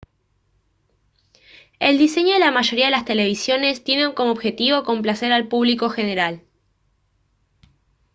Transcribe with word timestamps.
el 1.77 1.99
diseño 1.99 2.33
de 2.33 2.39
la 2.39 2.49
mayoría 2.49 2.85
de 2.85 2.91
las 2.91 3.05
televisiones 3.05 3.83
tiene 3.83 4.15
como 4.15 4.31
objetivo 4.31 4.83
complacer 4.83 5.31
al 5.31 5.47
público 5.47 5.89
general 5.91 6.41